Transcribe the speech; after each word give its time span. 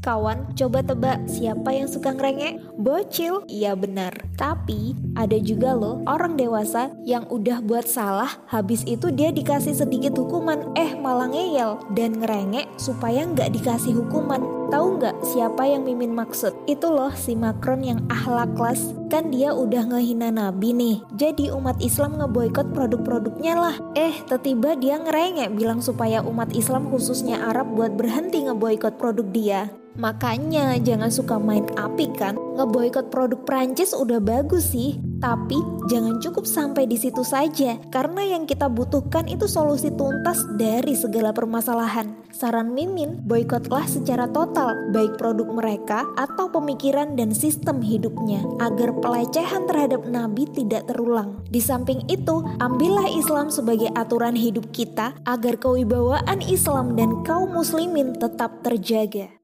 Kawan, 0.00 0.56
coba 0.56 0.80
tebak 0.80 1.28
siapa 1.28 1.76
yang 1.76 1.84
suka 1.84 2.16
ngerengek? 2.16 2.56
Bocil? 2.80 3.44
Iya 3.52 3.76
benar. 3.76 4.16
Tapi 4.32 4.96
ada 5.12 5.36
juga 5.36 5.76
loh 5.76 6.00
orang 6.08 6.40
dewasa 6.40 6.88
yang 7.04 7.28
udah 7.28 7.60
buat 7.60 7.84
salah, 7.84 8.40
habis 8.48 8.80
itu 8.88 9.12
dia 9.12 9.28
dikasih 9.28 9.76
sedikit 9.76 10.16
hukuman, 10.16 10.72
eh 10.72 10.96
malah 10.96 11.28
ngeyel 11.28 11.84
dan 11.92 12.16
ngerengek 12.16 12.64
supaya 12.80 13.28
nggak 13.28 13.52
dikasih 13.52 13.92
hukuman. 13.92 14.40
Tahu 14.72 14.96
nggak 14.96 15.20
siapa 15.20 15.68
yang 15.68 15.84
Mimin 15.84 16.16
maksud? 16.16 16.56
Itu 16.64 16.88
loh 16.88 17.12
si 17.12 17.36
Macron 17.36 17.84
yang 17.84 18.00
ahlak 18.08 18.56
kelas. 18.56 18.99
Kan 19.10 19.34
dia 19.34 19.50
udah 19.50 19.90
ngehina 19.90 20.30
Nabi 20.30 20.70
nih. 20.70 21.02
Jadi 21.18 21.50
umat 21.50 21.82
Islam 21.82 22.22
ngeboikot 22.22 22.70
produk-produknya 22.70 23.58
lah. 23.58 23.76
Eh, 23.98 24.14
tiba 24.38 24.78
dia 24.78 25.02
ngerengek 25.02 25.58
bilang 25.58 25.82
supaya 25.82 26.22
umat 26.22 26.54
Islam 26.54 26.86
khususnya 26.88 27.42
Arab 27.50 27.74
buat 27.74 27.98
berhenti 27.98 28.46
ngeboikot 28.46 29.02
produk 29.02 29.26
dia. 29.34 29.60
Makanya 29.98 30.78
jangan 30.78 31.10
suka 31.10 31.42
main 31.42 31.66
api 31.74 32.06
kan. 32.14 32.38
Ngeboikot 32.38 33.10
produk 33.10 33.42
Prancis 33.42 33.90
udah 33.90 34.22
bagus 34.22 34.70
sih, 34.70 34.96
tapi 35.20 35.60
jangan 35.86 36.18
cukup 36.18 36.48
sampai 36.48 36.88
di 36.88 36.96
situ 36.96 37.20
saja 37.22 37.76
karena 37.92 38.24
yang 38.24 38.48
kita 38.48 38.66
butuhkan 38.66 39.28
itu 39.28 39.46
solusi 39.46 39.92
tuntas 39.92 40.42
dari 40.56 40.96
segala 40.96 41.30
permasalahan. 41.30 42.16
Saran 42.32 42.72
Mimin, 42.72 43.20
boikotlah 43.28 43.84
secara 43.84 44.24
total 44.32 44.90
baik 44.96 45.20
produk 45.20 45.44
mereka 45.52 46.08
atau 46.16 46.48
pemikiran 46.48 47.14
dan 47.14 47.36
sistem 47.36 47.84
hidupnya 47.84 48.40
agar 48.64 48.96
pelecehan 48.96 49.68
terhadap 49.68 50.08
nabi 50.08 50.48
tidak 50.48 50.88
terulang. 50.88 51.44
Di 51.52 51.60
samping 51.60 52.00
itu, 52.08 52.40
ambillah 52.58 53.12
Islam 53.12 53.52
sebagai 53.52 53.92
aturan 53.92 54.34
hidup 54.34 54.72
kita 54.72 55.12
agar 55.28 55.60
kewibawaan 55.60 56.40
Islam 56.48 56.96
dan 56.96 57.20
kaum 57.28 57.52
muslimin 57.52 58.16
tetap 58.16 58.64
terjaga. 58.64 59.36